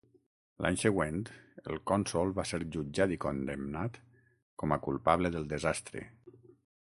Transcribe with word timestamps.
L'any 0.65 0.77
següent 0.83 1.19
el 1.73 1.77
cònsol 1.91 2.31
va 2.39 2.45
ser 2.53 2.61
jutjat 2.77 3.13
i 3.17 3.21
condemnat 3.27 4.01
com 4.63 4.75
a 4.77 4.79
culpable 4.87 5.31
del 5.37 5.49
desastre. 5.55 6.05